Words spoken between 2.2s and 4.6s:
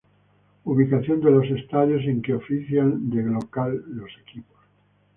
que ofician de local los equipos